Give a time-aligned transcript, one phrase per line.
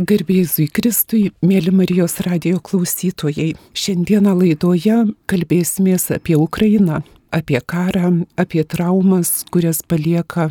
[0.00, 4.94] Garbėzui Kristui, mėly Marijos radio klausytojai, šiandieną laidoje
[5.28, 7.02] kalbėsimės apie Ukrainą,
[7.36, 10.46] apie karą, apie traumas, kurias palieka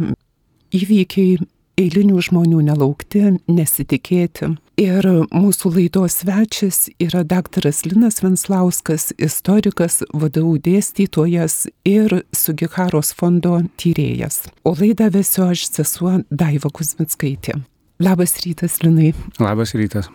[0.70, 1.40] įvykiai
[1.82, 4.52] eilinių žmonių nelaukti, nesitikėti.
[4.78, 14.44] Ir mūsų laidos svečias yra daktaras Linas Venslauskas, istorikas, vadovų dėstytojas ir Sugiharos fondo tyrėjas.
[14.62, 17.58] O laidą vesiu aš sesuo Daiva Kuzmitskaitė.
[18.02, 19.14] Labas rytas, Linai.
[19.40, 20.08] Labas rytas.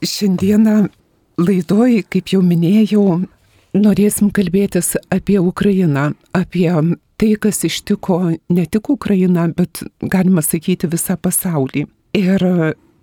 [0.00, 0.86] Šiandieną
[1.36, 3.02] laidoj, kaip jau minėjau,
[3.76, 6.70] norėsim kalbėtis apie Ukrainą, apie
[7.20, 8.16] tai, kas ištiko
[8.48, 11.84] ne tik Ukrainą, bet galima sakyti visą pasaulį.
[12.16, 12.46] Ir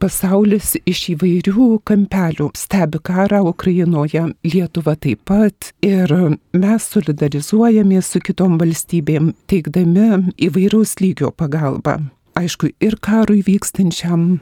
[0.01, 5.69] pasaulis iš įvairių kampelių stebi karą Ukrainoje, Lietuva taip pat.
[5.85, 6.09] Ir
[6.57, 11.99] mes solidarizuojamės su kitom valstybėm, teikdami įvairiaus lygio pagalbą
[12.39, 14.41] aišku, ir karui vykstančiam,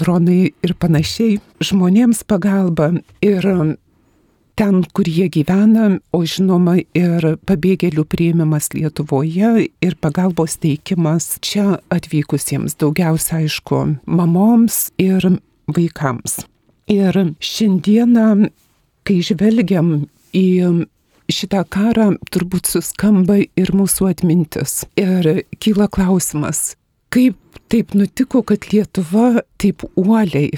[0.00, 2.92] dronai ir panašiai, žmonėms pagalba
[3.24, 3.46] ir
[4.60, 12.76] ten, kur jie gyvena, o žinoma ir pabėgėlių prieimimas Lietuvoje ir pagalbos teikimas čia atvykusiems,
[12.80, 15.24] daugiausia aišku, mamoms ir
[15.70, 16.42] vaikams.
[16.90, 18.50] Ir šiandieną,
[19.06, 20.46] kai žvelgiam į
[21.30, 24.82] šitą karą, turbūt suskamba ir mūsų atmintis.
[24.98, 26.74] Ir kyla klausimas,
[27.10, 27.36] kaip
[27.70, 30.50] taip nutiko, kad Lietuva taip uoliai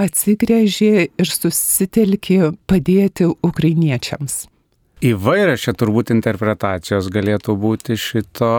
[0.00, 4.46] atsigrėžė ir susitelkė padėti ukrainiečiams?
[5.00, 8.50] Įvairios čia turbūt interpretacijos galėtų būti šito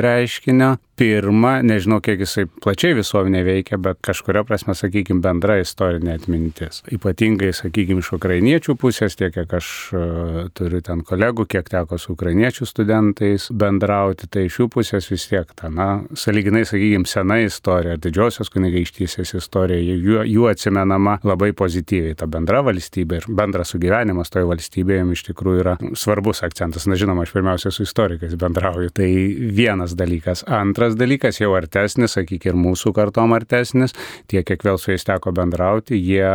[0.00, 6.82] reiškinio pirma, nežinau, kiek jisai plačiai visuomenė veikia, bet kažkuria prasme, sakykime, bendra istorinė atmintis.
[6.92, 12.12] Ypatingai, sakykime, iš ukrainiečių pusės, tiek kiek aš uh, turiu ten kolegų, kiek teko su
[12.14, 17.96] ukrainiečių studentais bendrauti, tai iš jų pusės vis tiek ta, na, saliginai, sakykime, sena istorija,
[18.00, 22.18] didžiosios kunigaikštysės istorija, jų, jų atsimenama labai pozityviai.
[22.18, 26.86] Ta bendra valstybė ir bendras sugyvenimas toje valstybėje iš tikrųjų yra svarbus akcentas.
[26.90, 28.92] Na, žinoma, aš pirmiausia su istorikais bendrauju.
[28.94, 29.08] Tai
[29.56, 30.44] vienas dalykas.
[30.50, 33.94] Antras Kitas dalykas jau artesnis, sakykime, ir mūsų kartom artesnis,
[34.26, 36.26] tiek kiek vėl su jais teko bendrauti, jie,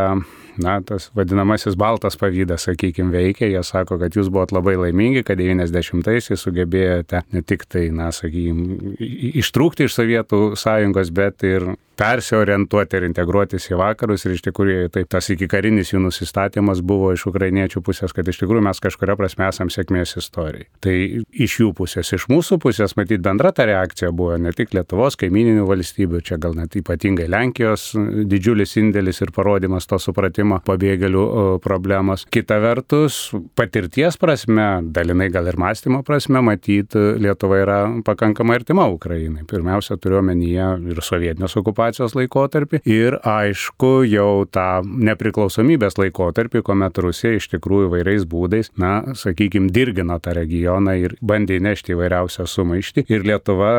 [0.62, 5.40] na, tas vadinamasis baltas pavydas, sakykime, veikia, jie sako, kad jūs buvot labai laimingi, kad
[5.40, 8.96] 90-aisiais sugebėjote ne tik tai, na, sakykime,
[9.42, 15.08] ištrūkti iš Sovietų sąjungos, bet ir persiorientuoti ir integruotis į vakarus ir iš tikrųjų taip
[15.12, 19.48] tas iki karinis jų nusistatymas buvo iš ukrainiečių pusės, kad iš tikrųjų mes kažkuria prasme
[19.48, 20.68] esam sėkmės istorijai.
[20.84, 20.94] Tai
[21.32, 25.64] iš jų pusės, iš mūsų pusės, matyt, bendra ta reakcija buvo ne tik Lietuvos kaimininių
[25.68, 31.24] valstybių, čia gal net ypatingai Lenkijos didžiulis indėlis ir parodimas to supratimo pabėgėlių
[31.64, 32.24] problemos.
[32.32, 33.18] Kita vertus,
[33.58, 39.44] patirties prasme, dalinai gal ir mąstymo prasme, matyt, Lietuva yra pakankamai artima Ukrainai.
[39.48, 47.36] Pirmiausia, turiu omenyje ir sovietinės okupacijos laikotarpį ir aišku jau tą nepriklausomybės laikotarpį, kuomet Rusija
[47.36, 53.06] iš tikrųjų vairiais būdais, na, sakykime, dirgino tą regioną ir bandė nešti įvairiausią sumaištį.
[53.12, 53.72] Ir Lietuva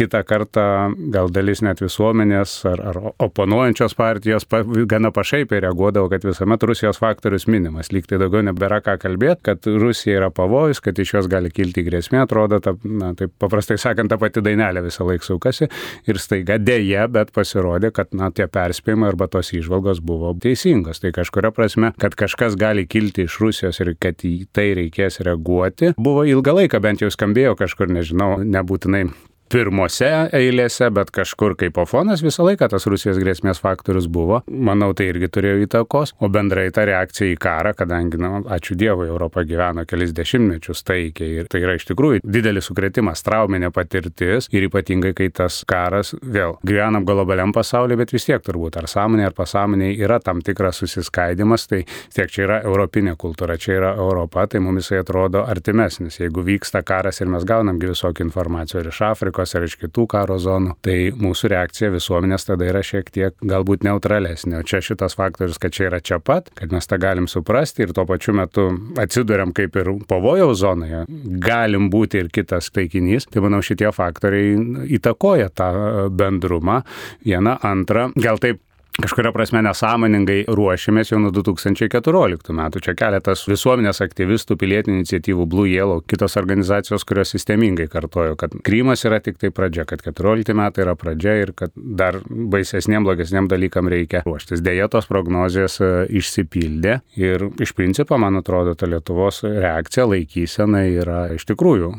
[0.00, 0.64] kitą kartą
[1.12, 7.00] gal dalis net visuomenės ar, ar oponuojančios partijos pa, gana pašaipiai reaguodavo, kad visuomet Rusijos
[7.02, 7.92] faktorius minimas.
[7.92, 11.84] Lyg tai daugiau nebėra ką kalbėti, kad Rusija yra pavojus, kad iš jos gali kilti
[11.86, 15.68] grėsmė, atrodo, ta, na, taip paprastai sakant, ta pati dainelė visą laiką sukasi
[16.08, 21.02] ir staiga dėje, bet pasirodė, kad na, tie perspėjimai arba tos išvalgos buvo teisingos.
[21.04, 25.94] Tai kažkuria prasme, kad kažkas gali kilti iš Rusijos ir kad į tai reikės reaguoti,
[26.00, 29.08] buvo ilgą laiką bent jau skambėjo kažkur, nežinau, nebūtinai
[29.50, 34.42] pirmose eilėse, bet kažkur kaip fonas visą laiką tas Rusijos grėsmės faktorius buvo.
[34.46, 36.14] Manau, tai irgi turėjo įtakos.
[36.22, 41.40] O bendrai ta reakcija į karą, kadangi, na, ačiū Dievui, Europa gyveno kelis dešimtmečius taikiai
[41.42, 46.56] ir tai yra iš tikrųjų didelis sukretimas, trauminė patirtis ir ypatingai, kai tas karas, vėl,
[46.66, 51.66] gyvenam globaliam pasaulyje, bet vis tiek turbūt ar sąmonė, ar pasąmonė yra tam tikras susiskaidimas,
[51.70, 51.82] tai
[52.14, 56.20] tiek čia yra europinė kultūra, čia yra Europa, tai mums jisai atrodo artimesnis.
[56.20, 60.06] Jeigu vyksta karas ir mes gaunam visokių informacijų ir iš Afrikos, Afrikos ar iš kitų
[60.10, 64.60] karo zonų, tai mūsų reakcija visuomenės tada yra šiek tiek galbūt neutralesnė.
[64.60, 67.94] O čia šitas faktorius, kad čia yra čia pat, kad mes tą galim suprasti ir
[67.96, 68.68] tuo pačiu metu
[69.00, 71.06] atsiduriam kaip ir pavojaus zonoje,
[71.40, 73.28] galim būti ir kitas taikinys.
[73.30, 75.70] Tai manau šitie faktoriai įtakoja tą
[76.10, 76.82] bendrumą.
[77.24, 78.60] Viena, antra, gal taip
[78.98, 82.82] kažkuria prasme nesąmoningai ruošiamės jau nuo 2014 metų.
[82.84, 89.04] Čia keletas visuomenės aktyvistų, pilietinių iniciatyvų, Blue Yellow, kitos organizacijos, kurios sistemingai kartojo, kad Krymas
[89.08, 93.90] yra tik tai pradžia, kad 14 metai yra pradžia ir kad dar baisesniem, blogesniem dalykam
[93.90, 94.64] reikia ruoštis.
[94.64, 95.90] Deja, tos prognozijos e,
[96.20, 101.94] išsipildė ir iš principo, man atrodo, ta Lietuvos reakcija, laikysena yra iš tikrųjų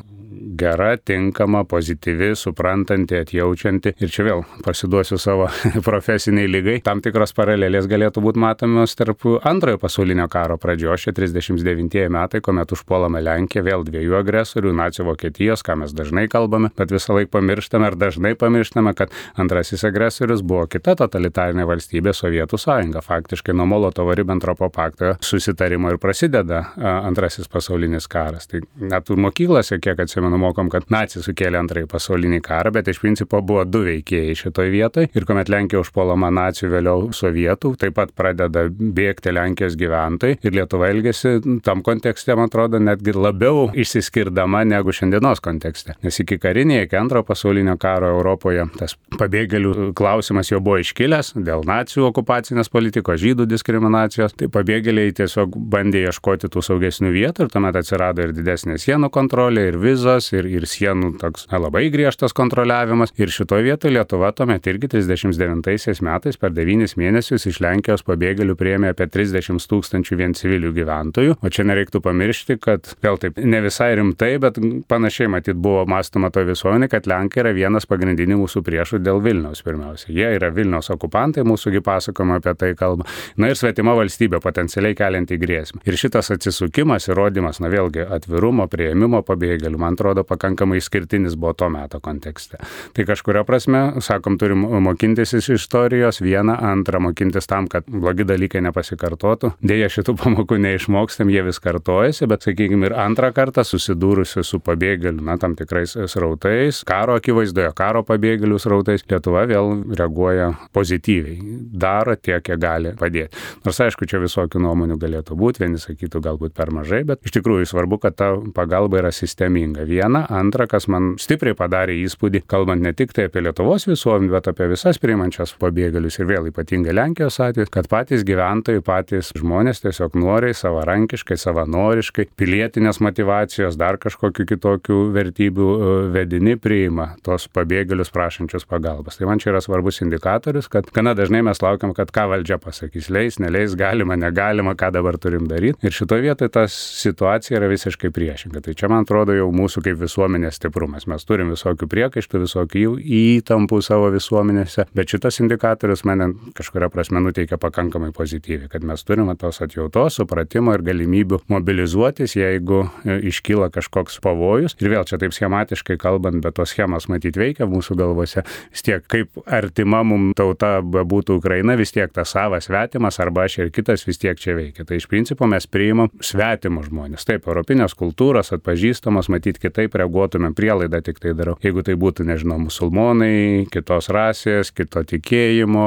[0.57, 3.93] gera, tinkama, pozityvi, suprantanti, atjaučianti.
[4.01, 5.47] Ir čia vėl pasiduosiu savo
[5.87, 6.79] profesiniai lygai.
[6.85, 12.73] Tam tikros paralelės galėtų būti matomos tarp antrojo pasaulinio karo pradžios, čia 39 metai, kuomet
[12.75, 17.89] užpuolame Lenkiją, vėl dviejų agresorių, nacijų Vokietijos, ką mes dažnai kalbame, bet visą laiką pamirštame
[17.91, 23.01] ar dažnai pamirštame, kad antrasis agresorius buvo kita totalitarinė valstybė- Sovietų sąjunga.
[23.01, 28.47] Faktiškai nuo Molotovo Ribbentropo pakto susitarimo ir prasideda antrasis pasaulinis karas.
[28.47, 33.41] Tai net mokyklose, kiek atsimenu, mokom, kad nacijai sukėlė antrąjį pasaulinį karą, bet iš principo
[33.45, 35.11] buvo du veikėjai šitoje vietoje.
[35.17, 40.91] Ir kuomet Lenkija užpuolama nacijų, vėliau sovietų, taip pat pradeda bėgti Lenkijos gyventojai ir Lietuva
[40.91, 45.95] elgesi tam kontekste, man atrodo, netgi labiau išsiskirdama negu šiandienos kontekste.
[46.05, 51.65] Nes iki karinėje, iki antrojo pasaulinio karo Europoje tas pabėgėlių klausimas jau buvo iškilęs dėl
[51.67, 54.35] nacijų okupacinės politikos, žydų diskriminacijos.
[54.37, 59.67] Tai pabėgėliai tiesiog bandė ieškoti tų saugesnių vietų ir tuomet atsirado ir didesnė sienų kontrolė,
[59.71, 63.13] ir vizos, ir, ir sienų toks labai griežtas kontroliavimas.
[63.19, 68.91] Ir šitoje vietoje Lietuva tuomet irgi 39 metais per 9 mėnesius iš Lenkijos pabėgėlių prieėmė
[68.93, 71.37] apie 30 tūkstančių vien civilių gyventojų.
[71.41, 74.59] O čia nereiktų pamiršti, kad vėl taip ne visai rimtai, bet
[74.91, 79.63] panašiai matyt buvo mąstoma to visuomenė, kad Lenkai yra vienas pagrindinių mūsų priešų dėl Vilniaus
[79.65, 80.11] pirmiausia.
[80.11, 83.07] Jie yra Vilniaus okupantai, mūsųgi pasakoma apie tai kalba.
[83.39, 85.83] Na ir svetima valstybė potencialiai kelianti grėsmę.
[85.87, 91.69] Ir šitas atsisukimas, įrodymas, na vėlgi, atvirumo, prieimimo pabėgėlių, man atrodo, pakankamai išskirtinis buvo to
[91.71, 92.59] meto kontekste.
[92.95, 98.61] Tai kažkuria prasme, sakom, turim mokintis iš istorijos, vieną, antrą mokintis tam, kad blogi dalykai
[98.67, 99.53] nepasikartotų.
[99.63, 105.23] Deja, šitų pamokų neišmokstam, jie vis kartojasi, bet, sakykime, ir antrą kartą susidūrusi su pabėgėlių,
[105.31, 111.37] na, tam tikrais srautais, karo akivaizdoje, karo pabėgėlių srautais, Lietuva vėl reaguoja pozityviai,
[111.71, 113.37] daro tiek, kiek gali padėti.
[113.65, 117.67] Nors aišku, čia visokių nuomonių galėtų būti, vieni sakytų galbūt per mažai, bet iš tikrųjų
[117.69, 119.85] svarbu, kad ta pagalba yra sisteminga.
[119.87, 124.49] Viena, antra, kas man stipriai padarė įspūdį, kalbant ne tik tai apie Lietuvos visuomenę, bet
[124.51, 130.15] apie visas priimančias pabėgėlius ir vėl ypatingai Lenkijos atveju, kad patys gyventojai, patys žmonės tiesiog
[130.19, 138.67] noriai, savarankiškai, savanoriškai, pilietinės motivacijos, dar kažkokiu kitokiu vertybių e, vedini priima tos pabėgėlius prašančius
[138.69, 139.19] pagalbos.
[139.19, 143.09] Tai man čia yra svarbus indikatorius, kad gana dažnai mes laukiam, kad ką valdžia pasakys,
[143.13, 145.81] leis, neleis, galima, negalima, ką dabar turim daryti.
[145.85, 148.63] Ir šitoje vietoje ta situacija yra visiškai priešinga.
[148.65, 151.07] Tai čia, man atrodo, jau mūsų kaip visuomenės stiprumas.
[151.09, 157.59] Mes turim visokių priekaištų, visokių įtampų savo visuomenėse, bet šitas indikatorius mane kažkuria prasme nuteikia
[157.61, 164.19] pakankamai pozityviai, kad mes turime tos atjautos, supratimo ir galimybių mobilizuotis, jeigu e, iškyla kažkoks
[164.23, 164.77] pavojus.
[164.81, 168.45] Ir vėl čia taip schematiškai kalbant, bet tos schemas matyti veikia mūsų galvose.
[168.71, 173.59] Vis tiek, kaip artima mums tauta bebūtų Ukraina, vis tiek tas savas svetimas arba aš
[173.65, 174.85] ir kitas vis tiek čia veikia.
[174.87, 177.25] Tai iš principo mes priimam svetimus žmonės.
[177.27, 181.55] Taip, europinės kultūros atpažįstamos, matyti kitaip reaguotume prielaidą tik tai darau.
[181.63, 185.85] Jeigu tai būtų, nežinau, musulmonai, kitos rasės, kito tikėjimo,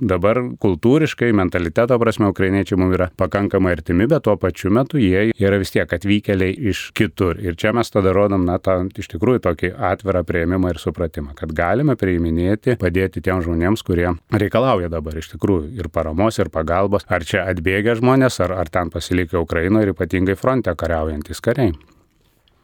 [0.00, 5.58] dabar kultūriškai, mentaliteto prasme, ukrainiečiai mums yra pakankamai artimi, bet tuo pačiu metu jie yra
[5.60, 7.38] vis tiek atvykėliai iš kitur.
[7.38, 11.52] Ir čia mes tada rodom, na, tą iš tikrųjų tokį atvirą prieimimą ir supratimą, kad
[11.54, 17.06] galime priiminėti, padėti tiems žmonėms, kurie reikalauja dabar iš tikrųjų ir paramos, ir pagalbos.
[17.08, 21.76] Ar čia atbėgę žmonės, ar, ar ten pasilikę Ukrainoje ir ypatingai fronte kariaujantis kariai.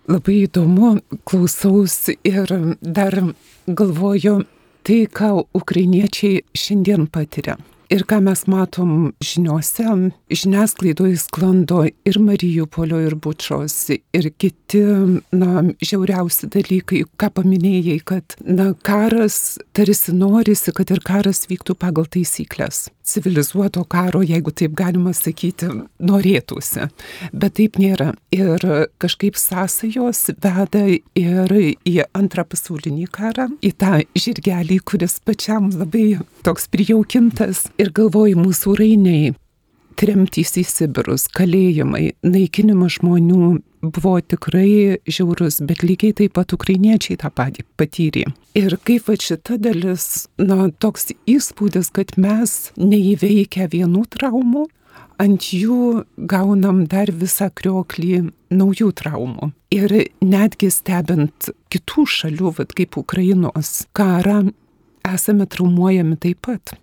[0.05, 3.15] Labai įdomu, klausausi ir dar
[3.67, 4.43] galvoju,
[4.85, 7.57] tai, ką ukrainiečiai šiandien patiria.
[7.93, 8.91] Ir ką mes matom
[9.23, 9.85] žiniuose,
[10.33, 14.81] žiniasklaidoje sklando ir Marijupolio, ir Bučos, ir kiti,
[15.37, 22.09] na, žiauriausi dalykai, ką paminėjai, kad, na, karas tarsi norisi, kad ir karas vyktų pagal
[22.09, 22.89] taisyklės.
[23.05, 25.69] Civilizuoto karo, jeigu taip galima sakyti,
[26.01, 26.89] norėtųsi.
[27.33, 28.15] Bet taip nėra.
[28.33, 28.65] Ir
[29.03, 36.67] kažkaip sąsajos veda ir į antrą pasaulinį karą, į tą žirgelį, kuris pačiam labai toks
[36.73, 39.33] prijaukintas Ir galvoju, mūsų rainiai,
[39.99, 47.31] tremtys į Sibirus, kalėjimai, naikinimas žmonių buvo tikrai žiaurus, bet lygiai taip pat ukrainiečiai tą
[47.35, 48.25] patį patyrė.
[48.59, 54.67] Ir kaip va šita dalis, na, toks įspūdis, kad mes neįveikę vienų traumų,
[55.21, 58.25] ant jų gaunam dar visą krioklį
[58.55, 59.51] naujų traumų.
[59.75, 64.45] Ir netgi stebint kitų šalių, vad kaip Ukrainos karą,
[65.05, 66.77] esame traumuojami taip pat.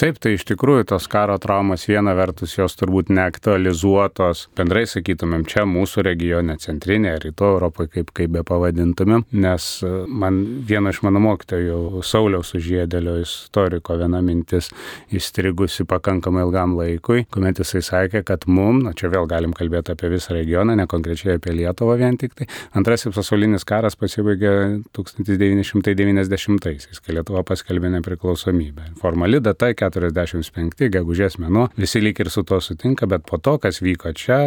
[0.00, 5.66] Taip, tai iš tikrųjų tos karo traumas viena vertus jos turbūt neaktualizuotos, bendrai sakytumėm, čia
[5.68, 11.20] mūsų regione, centrinėje, rytų Europoje, kaip, kaip be pavadintumėm, nes e, man vieno iš mano
[11.20, 14.70] mokytojų, Sauliaus užėdėlio istoriko, viena mintis
[15.12, 20.08] įstrigusi pakankamai ilgam laikui, kuomet jisai sakė, kad mum, na čia vėl galim kalbėti apie
[20.14, 27.20] visą regioną, ne konkrečiai apie Lietuvą vien tik tai, antrasis pasaulinis karas pasibaigė 1990-aisiais, kai
[27.20, 28.94] Lietuva paskelbė nepriklausomybę.
[29.04, 33.80] Formali data 45 gegužės mėnuo, visi lyg ir su to sutinka, bet po to, kas
[33.84, 34.40] vyko čia,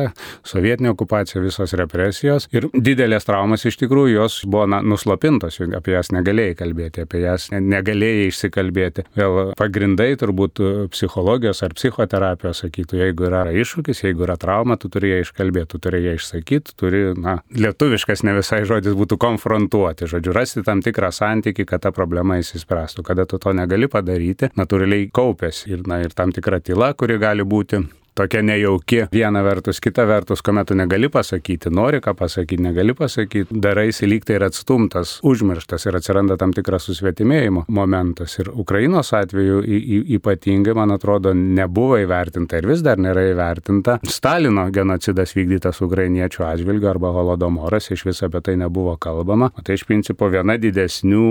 [0.48, 6.12] sovietinė okupacija, visos represijos ir didelės traumas iš tikrųjų jos buvo na, nuslopintos, apie jas
[6.16, 9.08] negalėjai kalbėti, apie jas negalėjai išsikalbėti.
[9.18, 10.62] Vėl pagrindai turbūt
[10.94, 15.82] psichologijos ar psichoterapijos sakytų, jeigu yra iššūkis, jeigu yra trauma, tu turi ją iškalbėti, tu
[15.84, 21.12] turi ją išsakyti, turi, na, lietuviškas ne visai žodis būtų konfrontuoti, žodžiu, rasti tam tikrą
[21.16, 23.06] santyki, kad ta problema įsispręstų.
[23.08, 27.20] Kada tu to negali padaryti, natūraliai kaup kaupėsi ir, na, ir tam tikra tyla, kuri
[27.22, 32.62] gali būti tokia nejauki viena vertus, kita vertus, kuomet tu negali pasakyti, nori ką pasakyti,
[32.62, 38.38] negali pasakyti, daraisi lyg tai ir atstumtas, užmirštas ir atsiranda tam tikras susvetimėjimo momentas.
[38.44, 43.98] Ir Ukrainos atveju y, y, ypatingai, man atrodo, nebuvo įvertinta ir vis dar nėra įvertinta
[44.06, 49.50] Stalino genocidas vykdytas ukrainiečių atžvilgiu arba holodomoras, iš viso apie tai nebuvo kalbama.
[49.58, 51.26] O tai iš principo viena didesnių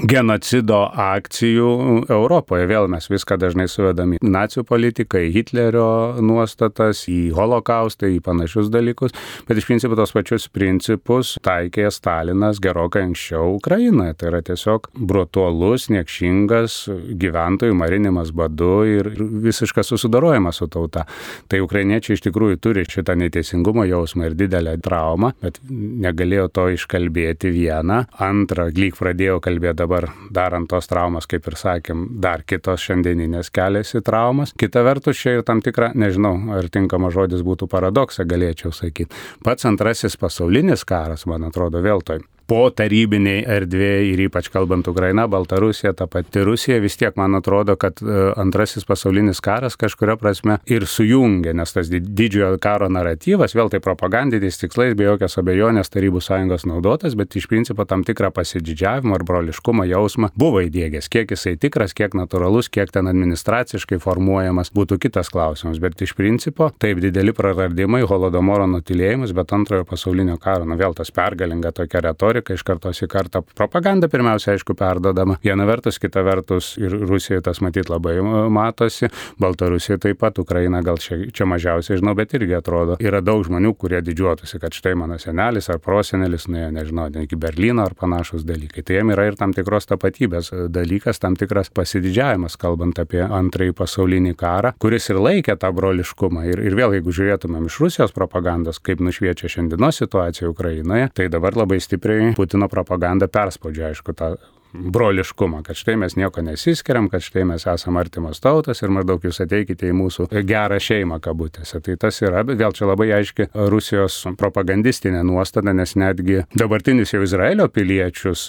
[0.00, 1.68] genocido akcijų
[2.08, 2.64] Europoje.
[2.70, 5.88] Vėl mes viską dažnai suvedam į nacijų politiką, į Hitlerio
[6.24, 9.12] nuostatas, į holokaustą, į panašius dalykus,
[9.48, 14.16] bet iš principo tos pačius principus taikė Stalinas gerokai anksčiau Ukrainoje.
[14.16, 16.78] Tai yra tiesiog brutalus, niekšingas
[17.20, 21.04] gyventojų marinimas badu ir visiškas susidarojimas su tauta.
[21.52, 27.52] Tai ukrainiečiai iš tikrųjų turi šitą neteisingumo jausmą ir didelę traumą, bet negalėjo to iškalbėti
[27.52, 28.02] vieną.
[28.24, 34.02] Antrą, lyg pradėjo kalbėti dabar darant tos traumas, kaip ir sakėm, dar kitos šiandieninės keliasi
[34.06, 34.54] traumas.
[34.58, 39.10] Kita vertus, čia ir tam tikra, nežinau, ar tinkamas žodis būtų paradoksą, galėčiau sakyti.
[39.44, 45.24] Pats antrasis pasaulinis karas, man atrodo, vėl toj po tarybiniai erdvėjai ir ypač kalbant Ukraina,
[45.30, 50.58] Baltarusija, ta pati Rusija, vis tiek man atrodo, kad e, antrasis pasaulinis karas kažkuria prasme
[50.68, 56.20] ir sujungia, nes tas didžiojo karo naratyvas, vėl tai propagandinis tikslais, be jokios abejonės Tarybų
[56.20, 61.08] sąjungos naudotas, bet iš principo tam tikrą pasididžiavimą ar broliškumo jausmą buvo įdėgęs.
[61.12, 65.80] Kiek jisai tikras, kiek natūralus, kiek ten administraciškai formuojamas, būtų kitas klausimas.
[65.80, 71.12] Bet iš principo taip dideli praradimai, holodomoro nutilėjimas, bet antrojo pasaulinio karo, na vėl tas
[71.16, 73.42] pergalinga tokia retorika retorika iš kartos į kartą.
[73.56, 75.38] Propaganda pirmiausia, aišku, perdodama.
[75.42, 78.20] Viena vertus, kita vertus ir Rusijoje tas matyt labai
[78.50, 79.08] matosi,
[79.38, 83.74] Baltarusija taip pat, Ukraina gal čia, čia mažiausiai žinau, bet irgi atrodo, yra daug žmonių,
[83.76, 88.82] kurie didžiuotųsi, kad štai mano senelis ar prosenelis nuėjo, nežinau, iki Berlyno ar panašus dalykai.
[88.82, 94.34] Tai jiem yra ir tam tikros tapatybės dalykas, tam tikras pasididžiavimas, kalbant apie antrąjį pasaulinį
[94.38, 96.46] karą, kuris ir laikė tą broliškumą.
[96.52, 101.56] Ir, ir vėl, jeigu žiūrėtumėm iš Rusijos propagandos, kaip nušviečia šiandienos situacija Ukrainoje, tai dabar
[101.56, 104.34] labai stipriai Putino propaganda perspaudžia, aišku, tą
[104.72, 109.42] broliškumą, kad štai mes nieko nesiskiriam, kad štai mes esame artimos tautos ir maždaug jūs
[109.44, 111.80] ateikite į mūsų gerą šeimą kabutėse.
[111.84, 117.22] Tai tas yra, bet vėl čia labai aiški Rusijos propagandistinė nuostata, nes netgi dabartinius jau
[117.24, 118.48] Izraelio piliečius,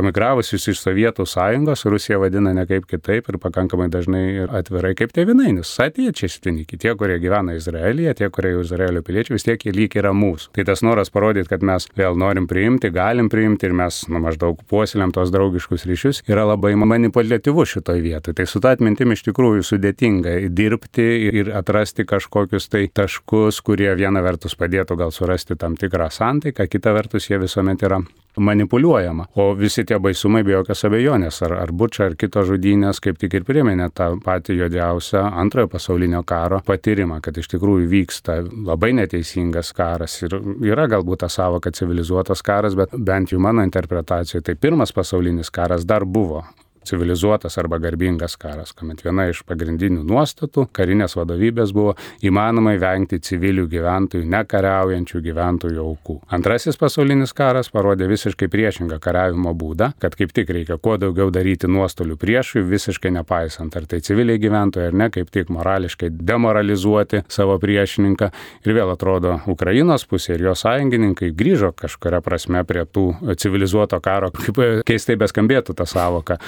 [0.00, 5.14] emigravusius iš Sovietų sąjungos, Rusija vadina ne kaip kitaip ir pakankamai dažnai ir atvirai kaip
[5.16, 5.70] tėvinainis.
[5.80, 10.12] Satiečiai stiniki, tie, kurie gyvena Izraelyje, tie, kurie jau Izraelio piliečiai, vis tiek lyg yra
[10.16, 10.50] mūsų.
[10.56, 14.60] Tai tas noras parodyti, kad mes vėl norim priimti, galim priimti ir mes nu, maždaug
[14.70, 18.34] puoselėm tos draugiškus draugiškus ryšius yra labai manipuliatyvu šitoje vietoje.
[18.34, 24.22] Tai su ta atmintim iš tikrųjų sudėtinga dirbti ir atrasti kažkokius tai taškus, kurie viena
[24.22, 28.00] vertus padėtų gal surasti tam tikrą santaiką, kita vertus jie visuomet yra
[28.36, 29.26] manipuliuojama.
[29.36, 33.34] O visi tie baisumai be jokios abejonės, ar, ar bučia, ar kitos žudynės, kaip tik
[33.38, 39.74] ir priminė tą patį juodiausią antrojo pasaulinio karo patyrimą, kad iš tikrųjų vyksta labai neteisingas
[39.76, 44.94] karas ir yra galbūt ta savoka civilizuotas karas, bet bent jau mano interpretacijoje tai pirmas
[44.94, 46.44] pasaulinis karas dar buvo
[46.84, 51.94] civilizuotas arba garbingas karas, kuomet viena iš pagrindinių nuostatų karinės vadovybės buvo
[52.26, 56.16] įmanomai vengti civilių gyventojų, nekariaujančių gyventojų aukų.
[56.36, 61.68] Antrasis pasaulinis karas parodė visiškai priešingą kariavimo būdą, kad kaip tik reikia kuo daugiau daryti
[61.70, 67.58] nuostolių priešui, visiškai nepaisant, ar tai civiliai gyventojai ar ne, kaip tik morališkai demoralizuoti savo
[67.60, 68.30] priešininką.
[68.64, 74.32] Ir vėl atrodo, Ukrainos pusė ir jo sąjungininkai grįžo kažkuria prasme prie tų civilizuoto karo,
[74.34, 76.38] kaip keistai beskambėtų ta savoka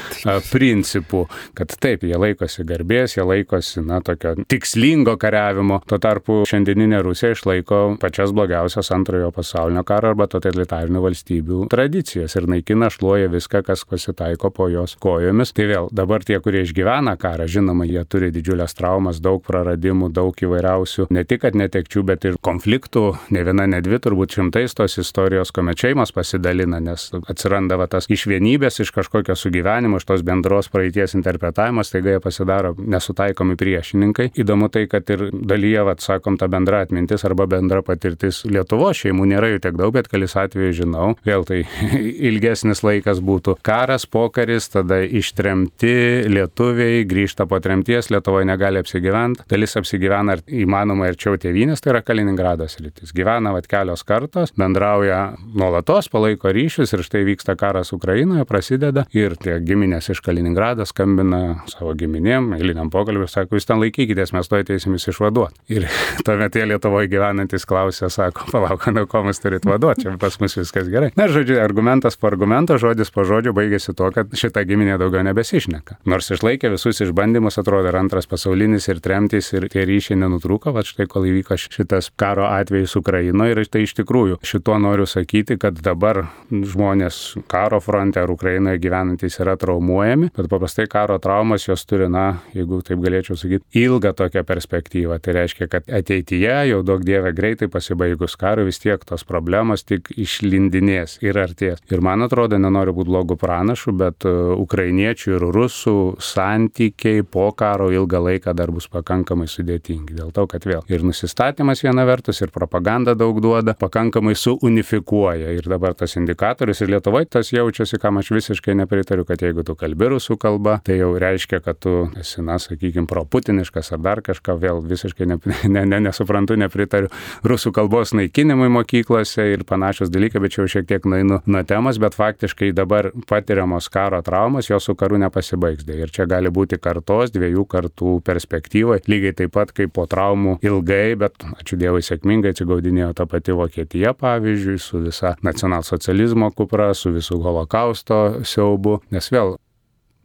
[0.51, 1.25] principų,
[1.59, 5.81] kad taip, jie laikosi garbės, jie laikosi, na, tokio tikslingo kariavimo.
[5.89, 12.49] Tuo tarpu šiandieninė Rusija išlaiko pačias blogiausias antrojo pasaulinio karo arba totalitarinių valstybių tradicijas ir
[12.51, 15.55] naikina, šluoja viską, kas pasitaiko po jos kojomis.
[15.57, 20.37] Tai vėl dabar tie, kurie išgyvena karą, žinoma, jie turi didžiulės traumas, daug praradimų, daug
[20.37, 24.99] įvairiausių, ne tik, kad netekčių, bet ir konfliktų, ne viena, ne dvi, turbūt šimtais tos
[25.03, 30.25] istorijos, kuomet šeimos pasidalina, nes atsiranda va, tas iš vienybės, iš kažkokio sugyvenimo, iš tos
[30.27, 34.31] bendros praeities interpretavimas, taigi jie pasidaro nesutaikomi priešininkai.
[34.43, 39.29] Įdomu tai, kad ir dalyje, va, sakom, ta bendra atmintis arba bendra patirtis Lietuvo šeimų
[39.33, 41.13] nėra jų tiek daug, bet kelis atvejus žinau.
[41.27, 41.63] Vėl tai
[42.31, 45.95] ilgesnis laikas būtų karas, pokaris, tada ištremti
[46.33, 52.79] lietuviai, grįžta po tremties, Lietuvoje negali apsigyventi, dalis apsigyvena įmanoma arčiau tėvynės, tai yra Kaliningrados
[52.83, 53.15] rytis.
[53.17, 55.23] Gyvena vat kelios kartos, bendrauja
[55.57, 61.63] nuolatos, palaiko ryšius ir štai vyksta karas Ukrainoje, prasideda ir tie giminės iš Kaliningrado skambina
[61.71, 65.61] savo giminėm, eiliniam pokalbiu, sako, jūs ten laikykitės, mes to ateisimės išvaduoti.
[65.77, 65.87] Ir
[66.27, 70.59] tuomet tie Lietuvoje gyvenantis klausė, sako, palauk, nuo ko mes turit vaduoti, čia pas mus
[70.59, 71.13] viskas gerai.
[71.19, 76.01] Na, žodžiu, argumentas po argumento, žodis po žodžio baigėsi to, kad šita giminė daugiau nebesišneka.
[76.11, 80.85] Nors išlaikė visus išbandymus, atrodo, ir antras pasaulinis, ir tremtys, ir tie ryšiai nenutrūko, va
[80.87, 85.79] štai kol įvyko šitas karo atvejis Ukrainoje ir tai iš tikrųjų šituo noriu sakyti, kad
[85.85, 89.57] dabar žmonės karo fronte ar Ukrainoje gyvenantys yra
[89.93, 95.19] traumuojami, bet paprastai karo traumas jos turi, na, jeigu taip galėčiau sakyti, ilgą tokią perspektyvą.
[95.23, 100.11] Tai reiškia, kad ateityje, jau daug dievė greitai pasibaigus karui, vis tiek tos problemos tik
[100.17, 101.83] išlindinės ir artės.
[101.93, 104.33] Ir man atrodo, nenoriu būti blogų pranašų, bet e,
[104.63, 110.17] ukrainiečių ir rusų santykiai po karo ilgą laiką dar bus pakankamai sudėtingi.
[110.19, 115.53] Dėl to, kad vėl ir nusistatymas viena vertus, ir propaganda daug duoda, pakankamai suunifikuoja.
[115.57, 119.77] Ir dabar tas indikatorius ir Lietuvoje tas jaučiasi, kam aš visiškai nepritariu, kad jeigu tu
[119.83, 124.57] kalbi rusų kalba, tai jau reiškia, kad tu esi, na, sakykime, proputiniškas ar dar kažką,
[124.63, 125.39] vėl visiškai ne,
[125.75, 127.11] ne, ne, nesuprantu, nepritariu
[127.49, 131.99] rusų kalbos naikinimui mokyklose ir panašios dalykai, bet čia jau šiek tiek nainu nuo temos,
[132.03, 135.87] bet faktiškai dabar patiriamos karo traumas, jos su karu nepasibaigs.
[135.93, 141.15] Ir čia gali būti kartos, dviejų kartų perspektyvoje, lygiai taip pat kaip po traumų ilgai,
[141.21, 147.41] bet ačiū Dievui sėkmingai atsigaudinėjo ta pati Vokietija, pavyzdžiui, su visa nacionalsocializmo kupra, su visų
[147.43, 149.57] holokausto siaubu, nes vėl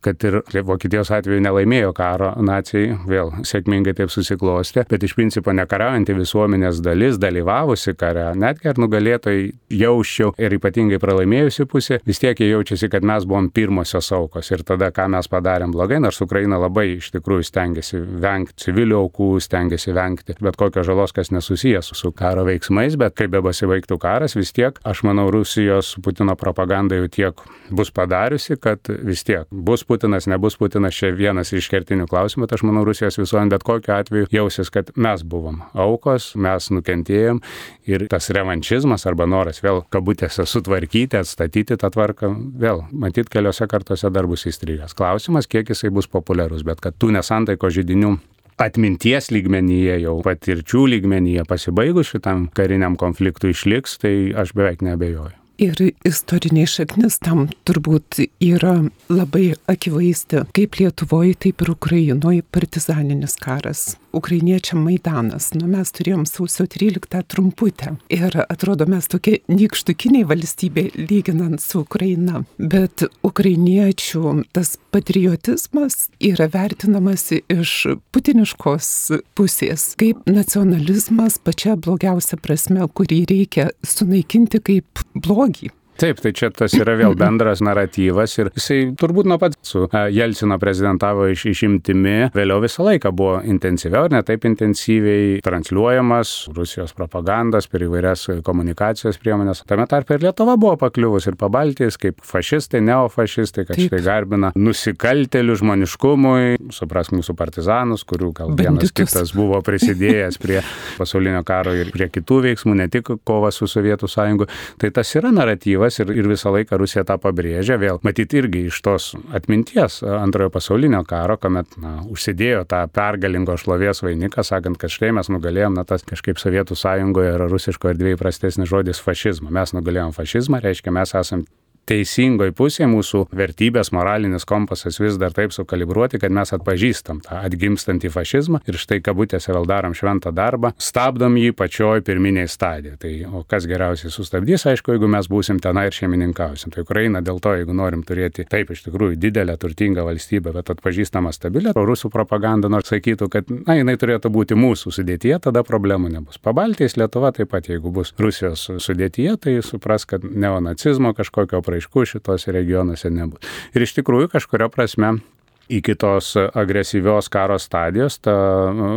[0.02, 6.16] kad ir Vokietijos atveju nelaimėjo karo nacijai, vėl sėkmingai taip susiklostė, bet iš principo nekariaujanti
[6.18, 9.48] visuomenės dalis dalyvavusi kare, netgi ar nugalėtojai
[9.80, 14.64] jausčiau ir ypatingai pralaimėjusi pusė, vis tiek jie jaučiasi, kad mes buvom pirmosios aukos ir
[14.68, 19.96] tada, ką mes padarėm blogai, nors Ukraina labai iš tikrųjų stengiasi vengti civilių aukų, stengiasi
[19.96, 24.54] vengti bet kokio žalos, kas nesusijęs su karo veiksmais, bet kaip be pasibaigtų karas, vis
[24.56, 27.44] tiek, aš manau, Rusijos Putino propaganda jau tiek
[27.74, 32.56] bus padariusi, kad vis tiek bus Putinas, nebus Putinas, čia vienas iš kertinių klausimų, bet
[32.58, 37.42] aš manau, Rusijos visuomenė bet kokiu atveju jausis, kad mes buvom aukos, mes nukentėjom
[37.90, 44.12] ir tas revanšizmas arba noras vėl kabutėse sutvarkyti, atstatyti tą tvarką, vėl matyt keliose kartose
[44.14, 44.96] dar bus įstrigęs.
[44.98, 48.18] Klausimas, kiek jisai bus populiarus, bet kad tų nesantaiko žydinių
[48.58, 55.47] atminties lygmenyje, jau patirčių lygmenyje pasibaigus šitam kariniam konfliktui išliks, tai aš beveik nebejoju.
[55.58, 58.76] Ir istorinė šaknis tam turbūt yra
[59.10, 63.96] labai akivaizdi, kaip Lietuvoje, taip ir Ukrainoje partizaninis karas.
[64.16, 67.96] Ukrainiečiam Maidanas, nu mes turėjom sausio 13 trumputę.
[68.14, 77.30] Ir atrodo mes tokie nykštukiniai valstybė lyginant su Ukraina, bet ukrainiečių tas patriotizmas yra vertinamas
[77.36, 77.74] iš
[78.16, 78.92] putiniškos
[79.38, 85.72] pusės kaip nacionalizmas pačia blogiausia prasme, kurį reikia sunaikinti kaip blogį.
[85.98, 90.60] Taip, tai čia tas yra vėl bendras naratyvas ir jisai turbūt nuo pat su Jelcino
[90.62, 97.88] prezidentavo iš išimtimi, vėliau visą laiką buvo intensyviau ir netaip intensyviai transliuojamas Rusijos propagandas per
[97.88, 99.64] įvairias komunikacijos priemonės.
[99.70, 103.90] Tame tarp ir Lietuva buvo pakliuvus ir pabaltijas kaip fašistai, neofašistai, kad Taip.
[103.90, 108.94] štai garbina nusikaltelių žmoniškumui, supras mūsų partizanus, kurių gal vienas Banditus.
[109.02, 110.62] kitas buvo prisidėjęs prie
[111.00, 114.50] pasaulinio karo ir prie kitų veiksmų, ne tik kova su Sovietų sąjungu.
[114.78, 118.68] Tai tas yra naratyvas motyvas ir, ir visą laiką Rusija tą pabrėžia, vėl matyti irgi
[118.68, 124.90] iš tos atminties antrojo pasaulinio karo, kuomet na, užsidėjo tą pergalingo šlovės vainiką, sakant, kad
[124.90, 129.52] štai mes nugalėjom, na tas kažkaip Sovietų sąjungoje yra rusiško erdvėje prastesnis žodis fašizmą.
[129.52, 131.46] Mes nugalėjom fašizmą, reiškia mes esam
[131.88, 138.12] teisingoj pusėje, mūsų vertybės, moralinis kompasas vis dar taip sukalibruoti, kad mes atpažįstam tą atgimstantį
[138.14, 142.98] fašizmą ir štai kabutėse vėl darom šventą darbą, stabdom jį pačioj pirminiai stadijoje.
[143.02, 146.74] Tai o kas geriausiai sustabdys, aišku, jeigu mes būsim tenai ir šeimininkausim.
[146.74, 151.32] Tai Ukraina dėl to, jeigu norim turėti taip iš tikrųjų didelę, turtingą valstybę, bet atpažįstamą
[151.36, 156.12] stabilę, o rusų propaganda nors sakytų, kad na, jinai turėtų būti mūsų sudėtyje, tada problemų
[156.14, 156.42] nebus.
[156.44, 162.54] Pabaltijais Lietuva taip pat, jeigu bus Rusijos sudėtyje, tai supras, kad neonacizmo kažkokio apraiškų šitose
[162.56, 163.42] regionuose nebus.
[163.76, 165.20] Ir iš tikrųjų kažkuria prasme
[165.70, 168.34] iki tos agresyvios karo stadijos ta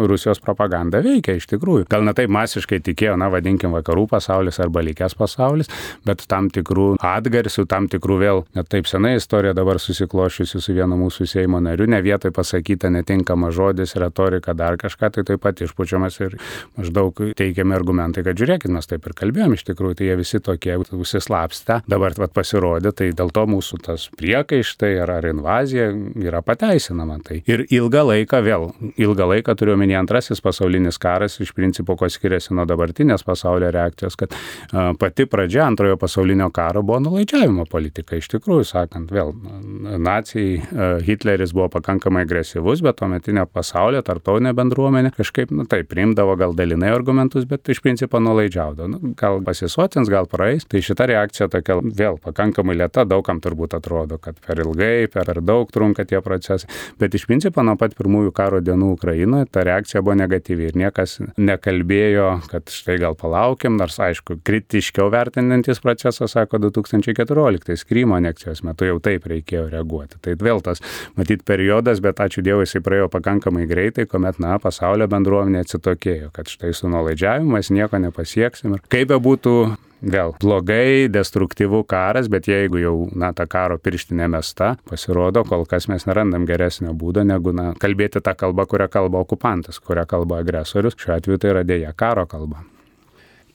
[0.06, 1.87] Rusijos propaganda veikia iš tikrųjų.
[1.90, 5.70] Gal ne taip masiškai tikėjo, na vadinkim, vakarų pasaulis arba likęs pasaulis,
[6.06, 10.98] bet tam tikrų atgarsių, tam tikrų vėl, net taip senai istorija dabar susiklošiusi su vienu
[11.00, 16.20] mūsų Seimo nariu, ne vietoj pasakyta netinkama žodis, retorika, dar kažką, tai taip pat išpučiamas
[16.22, 16.38] ir
[16.78, 20.78] maždaug teikiami argumentai, kad žiūrėkit, mes taip ir kalbėjom, iš tikrųjų, tai jie visi tokie
[20.80, 26.60] užsislapsta, dabar vat, pasirodė, tai dėl to mūsų tas priekaištai ar, ar invazija yra pat
[26.61, 27.18] pateisinama.
[27.25, 27.40] Tai.
[27.49, 28.66] Ir ilgą laiką vėl,
[29.01, 34.16] ilgą laiką turiu omeny antrasis pasaulinis karas, iš principo, ko skiriasi nuo dabartinės pasaulio reakcijos,
[34.20, 38.18] kad a, pati pradžia antrojo pasaulinio karo buvo nulaidžiavimo politika.
[38.18, 39.33] Iš tikrųjų, sakant, vėl,
[40.01, 46.37] nacijai, a, Hitleris buvo pakankamai agresyvus, bet tuometinė pasaulio, tarptautinė bendruomenė kažkaip, na taip, priimdavo
[46.40, 48.90] gal dalinai argumentus, bet iš principo nulaidžiaudavo.
[48.90, 50.66] Nu, gal pasisotins, gal praeis.
[50.70, 55.70] Tai šita reakcija tokia vėl pakankamai lėta, daugam turbūt atrodo, kad per ilgai, per daug
[55.73, 56.94] trunka tie procesai procesai.
[56.98, 61.18] Bet iš principo nuo pat pirmųjų karo dienų Ukrainoje ta reakcija buvo negatyvi ir niekas
[61.38, 68.88] nekalbėjo, kad štai gal palaukiam, nors aišku, kritiškiau vertinantis procesas sako 2014 Krymo aneksijos metu
[68.88, 70.20] jau taip reikėjo reaguoti.
[70.22, 70.82] Tai vėl tas,
[71.18, 76.50] matyt, periodas, bet ačiū Dievui, jisai praėjo pakankamai greitai, kuomet, na, pasaulio bendruomenė atsitokėjo, kad
[76.50, 78.76] štai su nuolaidžiavimas nieko nepasieksim.
[78.76, 79.54] Ir kaip be būtų
[80.02, 85.88] vėl blogai, destruktyvų karas, bet jeigu jau, na, ta karo pirštinė mesta, pasirodo, kol kas
[85.92, 90.98] mes nerandam geresnio būdo, negu, na, kalbėti tą kalbą, kurią kalba okupantas, kurią kalba agresorius.
[91.00, 92.64] Šiuo atveju tai yra dėja karo kalba.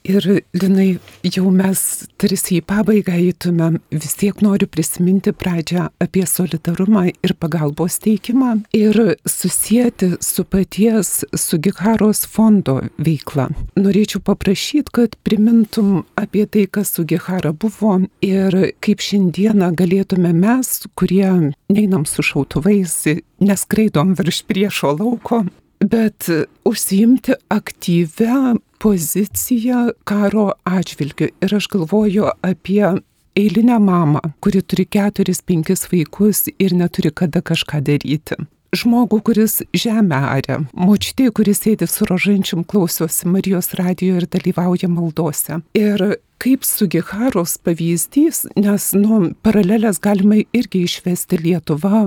[0.05, 1.79] Ir, Linai, jau mes
[2.21, 8.99] tarsi į pabaigą eitumėm, vis tiek noriu prisiminti pradžią apie solidarumą ir pagalbos teikimą ir
[9.25, 13.47] susijęti su paties Sugiharos fondo veikla.
[13.81, 21.53] Norėčiau paprašyti, kad primintum apie tai, kas Sugihara buvo ir kaip šiandieną galėtume mes, kurie
[21.73, 23.01] neinam su šautuvais,
[23.41, 25.45] neskraidom virš priešo lauko,
[25.91, 26.29] bet
[26.65, 31.29] užsiimti aktyvę poziciją karo atžvilgiu.
[31.41, 32.93] Ir aš galvoju apie
[33.35, 38.37] eilinę mamą, kuri turi keturis, penkis vaikus ir neturi kada kažką daryti.
[38.75, 45.61] Žmogų, kuris žemę aria, močiutė, kuris sėdi su rožančiam klausosi Marijos radijo ir dalyvauja maldose.
[45.77, 46.03] Ir
[46.43, 52.03] kaip su Giharos pavyzdys, nes nu, paralelės galima irgi išvesti Lietuvą,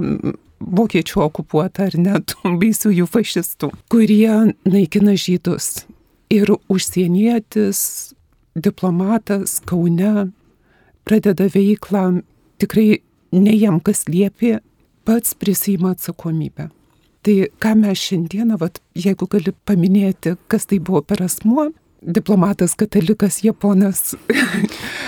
[0.60, 5.86] vokiečių okupuota ar net baisiųjų fašistų, kurie naikina žydus.
[6.28, 8.12] Ir užsienietis,
[8.58, 10.30] diplomatas Kaune
[11.08, 12.20] pradeda veiklą,
[12.60, 13.00] tikrai
[13.32, 14.58] ne jam kas liepė,
[15.08, 16.68] pats prisima atsakomybę.
[17.24, 21.70] Tai ką mes šiandieną, vat, jeigu gali paminėti, kas tai buvo per asmuo,
[22.02, 24.14] diplomatas, katalikas, japonas.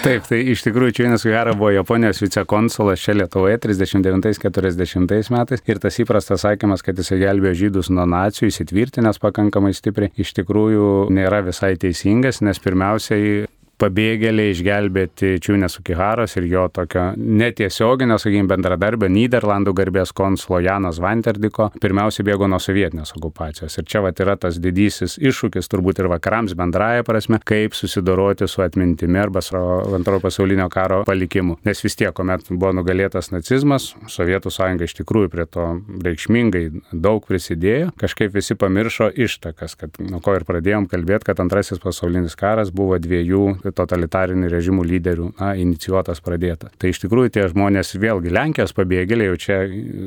[0.01, 5.61] Taip, tai iš tikrųjų Čiūnas Vijara buvo Japonijos vicekonsulas čia Lietuvoje 39-40 metais.
[5.69, 10.87] Ir tas įprastas sakymas, kad jisai gelbėjo žydus nuo nacijų įsitvirtinęs pakankamai stipriai, iš tikrųjų
[11.13, 13.45] nėra visai teisingas, nes pirmiausiai
[13.81, 21.71] pabėgėliai išgelbėti Čiūnės Ukiharos ir jo tokio netiesioginio, sakykime, bendradarbio Niderlandų garbės konsulo Janas Vanterdiko
[21.81, 23.79] pirmiausiai bėgo nuo sovietinės okupacijos.
[23.81, 28.65] Ir čia vat yra tas didysis iššūkis turbūt ir vakarams bendraja prasme, kaip susidoroti su
[28.65, 29.57] atmintimi arba su
[29.97, 31.59] antrojo pasaulinio karo palikimu.
[31.67, 35.67] Nes vis tiek, kuomet buvo nugalėtas nacizmas, Sovietų sąjunga iš tikrųjų prie to
[36.05, 41.81] reikšmingai daug prisidėjo, kažkaip visi pamiršo ištakas, kad nuo ko ir pradėjom kalbėti, kad antrasis
[41.83, 43.45] pasaulinis karas buvo dviejų
[43.77, 46.73] totalitarinių režimų lyderių na, inicijuotas pradėtas.
[46.81, 49.59] Tai iš tikrųjų tie žmonės vėlgi Lenkijos pabėgėliai jau čia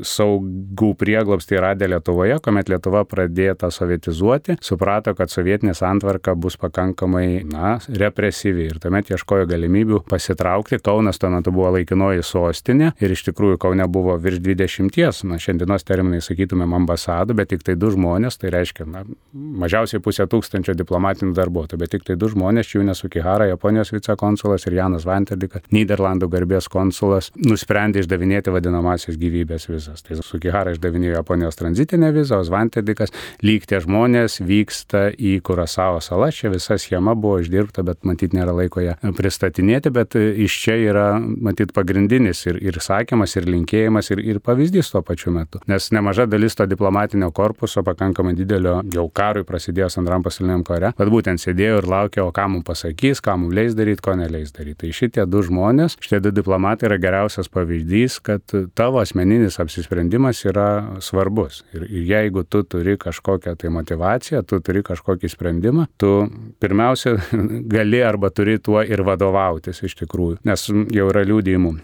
[0.07, 7.75] saugų prieglobstį radė Lietuvoje, kuomet Lietuva pradėta sovietizuoti, suprato, kad sovietinė santvarka bus pakankamai na,
[7.87, 10.81] represyvi ir tuomet ieškojo galimybių pasitraukti.
[10.83, 15.85] Kaunas tuo metu buvo laikinoji sostinė ir iš tikrųjų Kaune buvo virš 20, na šiandienos
[15.87, 21.33] terminai sakytumėm ambasadų, bet tik tai du žmonės, tai reiškia na, mažiausiai pusę tūkstančio diplomatinių
[21.37, 26.69] darbuotojų, bet tik tai du žmonės, jų nesukihara Japonijos vicekonsulas ir Janas Vanterdikas, Niderlandų garbės
[26.71, 30.03] konsulas, nusprendė išdavinėti vadinamasias gyvybės vizas.
[30.05, 33.13] Tai Sukihara išdavinėjo Japonijos tranzitinę vizą, o Vanterdikas
[33.43, 36.29] lyg tie žmonės vyksta į Kurasao salą.
[36.33, 41.07] Čia visa schema buvo išdirbta, bet matyt nėra laiko ją pristatinėti, bet iš čia yra
[41.19, 45.61] matyt pagrindinis ir, ir sakymas, ir linkėjimas, ir, ir pavyzdys tuo pačiu metu.
[45.69, 51.11] Nes nemaža dalis to diplomatinio korpuso pakankamai didelio jau karui prasidėjus antram pasauliniam kare, bet
[51.13, 54.79] būtent sėdėjo ir laukė, o ką mums pasakys, ką mums leis daryti, ko neleis daryti.
[54.83, 60.67] Tai šitie du žmonės, šitie du diplomatai yra geriausias pavyzdys, kad tavo asmeninis apsisprendimas yra
[61.03, 61.61] svarbus.
[61.75, 66.13] Ir, ir jeigu tu turi kažkokią tai motivaciją, tu turi kažkokį sprendimą, tu
[66.63, 67.17] pirmiausia
[67.75, 70.41] gali arba turi tuo ir vadovautis iš tikrųjų.
[70.47, 71.77] Nes jau yra liūdėjimų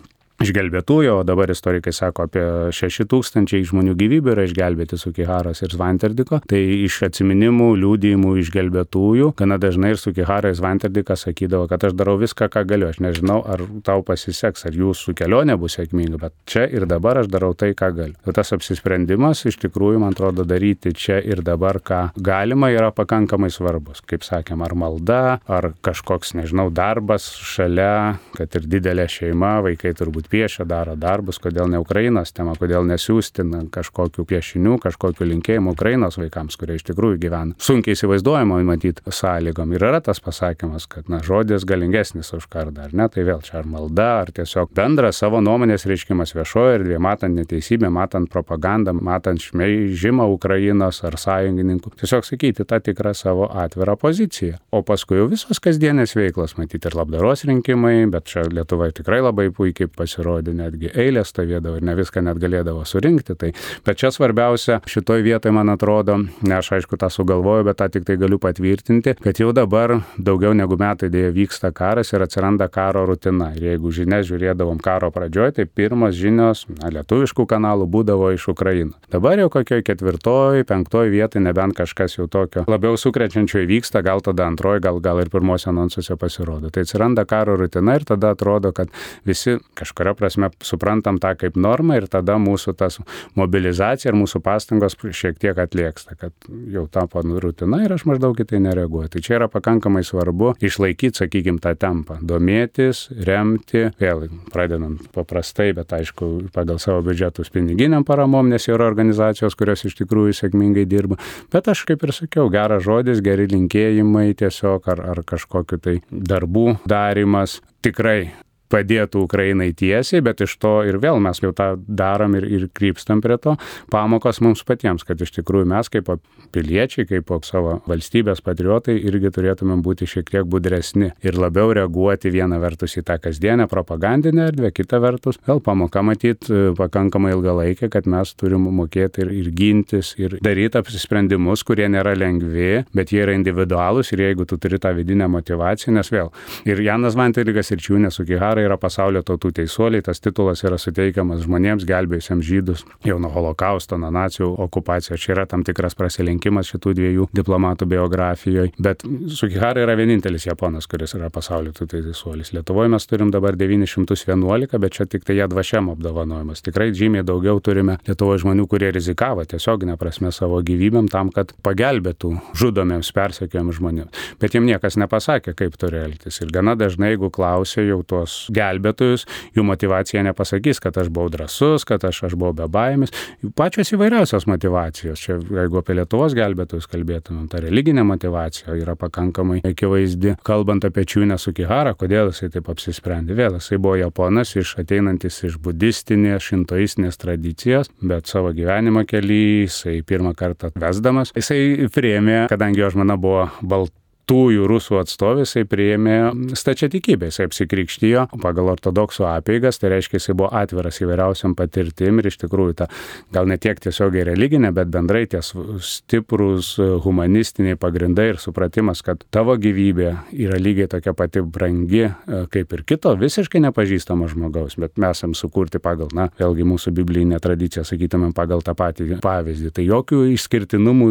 [0.43, 2.43] išgelbėtųjų, o dabar istorikai sako apie
[2.75, 6.39] 6 tūkstančiai žmonių gyvybių yra išgelbėti Sukiharas ir Svanterdiko.
[6.49, 12.15] Tai iš atsiminimų, liūdėjimų išgelbėtųjų, gana dažnai ir Sukihara ir Svanterdikas sakydavo, kad aš darau
[12.21, 12.89] viską, ką galiu.
[12.89, 17.29] Aš nežinau, ar tau pasiseks, ar jūsų kelionė bus sėkminga, bet čia ir dabar aš
[17.31, 18.17] darau tai, ką galiu.
[18.25, 23.51] O tas apsisprendimas iš tikrųjų, man atrodo, daryti čia ir dabar, ką galima, yra pakankamai
[23.53, 24.01] svarbus.
[24.07, 25.21] Kaip sakėm, ar malda,
[25.51, 31.69] ar kažkoks, nežinau, darbas šalia, kad ir didelė šeima, vaikai turbūt piešia, daro darbus, kodėl
[31.71, 37.55] ne Ukrainos tema, kodėl nesiųsti kažkokių piešinių, kažkokių linkėjimų Ukrainos vaikams, kurie iš tikrųjų gyvena.
[37.61, 39.73] Sunkiai įsivaizduojama matyti sąlygom.
[39.75, 43.09] Ir yra tas pasakymas, kad na, žodis galingesnis už kardą, ar ne?
[43.09, 47.89] Tai vėl čia ar malda, ar tiesiog bendras savo nuomonės reiškimas viešoje erdvėje, matant neteisybę,
[47.93, 51.95] matant propagandą, matant šmeižimą Ukrainos ar sąjungininkų.
[52.03, 54.59] Tiesiog sakyti tą tikrą savo atvirą poziciją.
[54.71, 59.49] O paskui jau visos kasdienės veiklos, matyti ir labdaros rinkimai, bet čia Lietuva tikrai labai
[59.55, 63.35] puikiai pasirodė pasirodė, netgi eilės stovėdavo ir ne viską net galėdavo surinkti.
[63.39, 63.51] Tai,
[63.85, 68.05] bet čia svarbiausia šitoj vietoje, man atrodo, ne aš aišku tą sugalvoju, bet tą tik
[68.05, 73.05] tai galiu patvirtinti, kad jau dabar daugiau negu metai dėja vyksta karas ir atsiranda karo
[73.07, 73.53] rutina.
[73.55, 78.97] Ir jeigu žinias žiūrėdavom karo pradžioje, tai pirmas žinios na, lietuviškų kanalų būdavo iš Ukrainos.
[79.11, 84.47] Dabar jau kokioj ketvirtoj, penktoj vietoj nebent kažkas jau tokio labiau sukrečiančio įvyksta, gal tada
[84.49, 86.69] antroji, gal, gal ir pirmose anonsuose pasirodo.
[86.73, 88.91] Tai atsiranda karo rutina ir tada atrodo, kad
[89.27, 92.99] visi kažkuria tikra prasme suprantam tą kaip normą ir tada mūsų tas
[93.35, 96.33] mobilizacija ir mūsų pastangos šiek tiek atlieksta, kad
[96.71, 99.09] jau tapo rutina ir aš maždaug į tai nereaguoju.
[99.09, 105.93] Tai čia yra pakankamai svarbu išlaikyti, sakykime, tą tempą, domėtis, remti, vėl pradedant paprastai, bet
[105.93, 111.19] aišku, pagal savo biudžetus piniginiam paramom, nes yra organizacijos, kurios iš tikrųjų sėkmingai dirba.
[111.53, 116.79] Bet aš kaip ir sakiau, geras žodis, geri linkėjimai tiesiog ar, ar kažkokiu tai darbų
[116.89, 118.31] darimas tikrai
[118.69, 123.21] padėtų Ukrainai tiesiai, bet iš to ir vėl mes jau tą darom ir, ir krypstam
[123.23, 123.55] prie to.
[123.91, 126.11] Pamokos mums patiems, kad iš tikrųjų mes kaip
[126.53, 132.59] piliečiai, kaip savo valstybės patriotai irgi turėtumėm būti šiek tiek budresni ir labiau reaguoti vieną
[132.61, 138.09] vertus į tą kasdienę propagandinę erdvę, kitą vertus vėl pamoka matyti e, pakankamai ilgalaikė, kad
[138.09, 143.35] mes turim mokėti ir, ir gintis ir daryti apsisprendimus, kurie nėra lengvi, bet jie yra
[143.37, 146.33] individualūs ir jeigu tu turi tą vidinę motivaciją, nes vėl
[146.69, 148.25] ir Janas Vantelikas ir Čiūnė su
[148.59, 153.95] Karai yra pasaulio tautų teisuoliai, tas titulas yra suteikiamas žmonėms gelbėjusiems žydus jau nuo holokausto,
[153.95, 155.21] nuo nacijų okupacijos.
[155.23, 158.73] Čia yra tam tikras prasilenkimas šitų dviejų diplomatų biografijoje.
[158.75, 162.51] Bet Sukihara yra vienintelis japonas, kuris yra pasaulio tautų teisuolis.
[162.57, 166.59] Lietuvoje mes turim dabar 911, bet čia tik tai jie dvašiam apdovanojimas.
[166.65, 172.33] Tikrai žymiai daugiau turime Lietuvoje žmonių, kurie rizikavo tiesioginę prasme savo gyvybėm tam, kad pagelbėtų
[172.59, 174.27] žudomiems persekiojams žmonėms.
[174.43, 176.43] Bet jiems niekas nepasakė, kaip turi elgtis.
[176.43, 179.25] Ir gana dažnai, jeigu klausia jau tuos gelbėtojus,
[179.57, 183.13] jų motivacija nepasakys, kad aš buvau drasus, kad aš, aš buvau be baimės.
[183.57, 185.19] Pačios įvairiausios motivacijos.
[185.19, 190.35] Čia, jeigu apie Lietuvos gelbėtojus kalbėtumėm, ta religinė motivacija yra pakankamai akivaizdi.
[190.47, 193.37] Kalbant apie Čiūnę Sukihara, kodėl jisai taip apsisprendė.
[193.37, 199.99] Vėl jisai buvo japonas, iš ateinantis iš budistinės, šintoistinės tradicijos, bet savo gyvenimo kelyje jisai
[200.07, 203.98] pirmą kartą vesdamas, jisai priėmė, kadangi jo žmona buvo balta
[204.29, 206.17] tųjų rusų atstovė, jisai priėmė
[206.57, 212.39] stačiatikybę, jisai apsikrikštijo pagal ortodoksų apeigas, tai reiškia, jisai buvo atviras įvairiausiam patirtim ir iš
[212.43, 212.89] tikrųjų ta
[213.35, 215.53] gal ne tiek tiesiogiai religinė, bet bendrai ties
[215.85, 216.73] stiprus
[217.05, 220.11] humanistiniai pagrindai ir supratimas, kad tavo gyvybė
[220.47, 222.11] yra lygiai tokia pati brangi e,
[222.53, 227.39] kaip ir kito visiškai nepažįstamo žmogaus, bet mes esam sukurti pagal, na, vėlgi mūsų biblinė
[227.43, 229.71] tradicija, sakytumėm, pagal tą patį pavyzdį.
[229.75, 231.09] Tai jokių išskirtinumų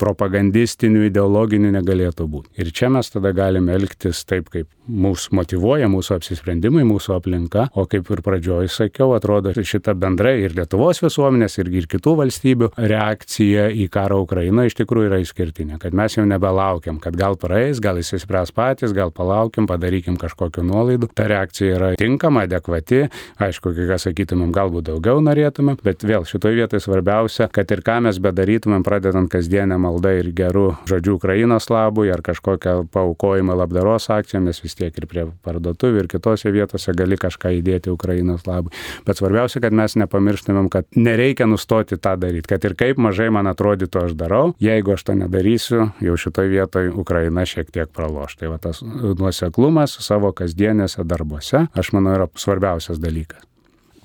[0.00, 2.50] propagandistinių, ideologinių negalėtų turėtų būti.
[2.60, 7.86] Ir čia mes tada galime elgtis taip, kaip mūsų motivuoja, mūsų apsisprendimai, mūsų aplinka, o
[7.86, 13.68] kaip ir pradžioj sakiau, atrodo šita bendrai ir Lietuvos visuomenės, ir, ir kitų valstybių reakcija
[13.70, 17.98] į karą Ukrainoje iš tikrųjų yra išskirtinė, kad mes jau nebelaukiam, kad gal praeis, gal
[17.98, 21.10] įsispręs patys, gal palaukim, padarykim kažkokiu nuolaidu.
[21.16, 23.06] Ta reakcija yra tinkama, adekvati,
[23.42, 27.98] aišku, kai ką sakytumėm, galbūt daugiau norėtumėm, bet vėl šitoje vietoje svarbiausia, kad ir ką
[28.06, 34.42] mes bedarytumėm, pradedant kasdienę maldą ir gerų žodžių Ukrainos labui ar kažkokią paukojimą labdaros akciją,
[34.44, 38.74] mes vis tiek ir prie parduotuvių ir kitose vietose gali kažką įdėti Ukrainos labui.
[39.06, 43.50] Bet svarbiausia, kad mes nepamirštumėm, kad nereikia nustoti tą daryti, kad ir kaip mažai man
[43.50, 48.38] atrodytų aš darau, jeigu aš to nedarysiu, jau šitoje vietoje Ukraina šiek tiek praloš.
[48.40, 53.44] Tai va tas nuoseklumas savo kasdienėse darbuose, aš manau, yra svarbiausias dalykas.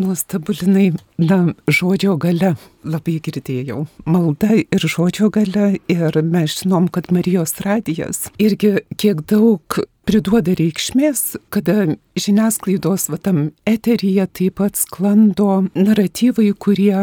[0.02, 2.56] Nuostabu, Linai, na, žodžio gale
[2.88, 3.84] labai girdėjau.
[4.10, 9.78] Malda ir žodžio gale ir mes žinom, kad Marijos radijas irgi kiek daug
[10.10, 16.98] priduoda reikšmės, kada žiniasklaidos vatam eteryje taip pat sklando naratyvai, kurie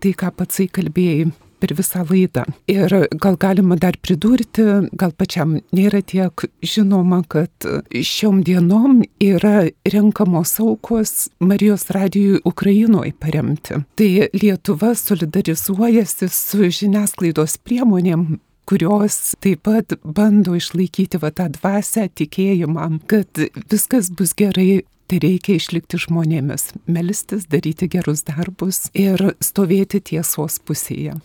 [0.00, 2.44] tai, ką patsai kalbėjai, per visą laidą.
[2.70, 10.56] Ir gal galima dar pridurti, gal pačiam nėra tiek žinoma, kad šiom dienom yra renkamos
[10.62, 13.82] aukos Marijos radijui Ukrainoje paremti.
[13.96, 22.86] Tai Lietuva solidarizuojasi su žiniasklaidos priemonėm kurios taip pat bando išlaikyti va tą dvasę, tikėjimą,
[23.10, 23.40] kad
[23.72, 31.16] viskas bus gerai tai reikia išlikti žmonėmis, melstis, daryti gerus darbus ir stovėti tiesos pusėje.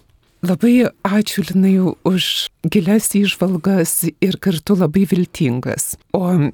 [0.44, 5.96] Labai ačiū Linai už gilias įžvalgas ir kartu labai viltingas.
[6.14, 6.52] O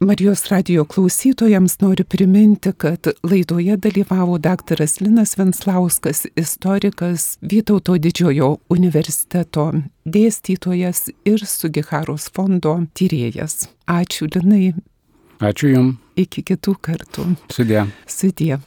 [0.00, 9.70] Marijos radio klausytojams noriu priminti, kad laidoje dalyvavo daktaras Linas Venslauskas, istorikas, Vytauto didžiojo universiteto
[10.04, 13.68] dėstytojas ir Sugiharos fondo tyrėjas.
[13.86, 14.74] Ačiū Linai.
[15.40, 15.96] Ačiū Jums.
[16.18, 17.30] Iki kitų kartų.
[17.54, 17.86] Sudė.
[18.06, 18.58] Sudė.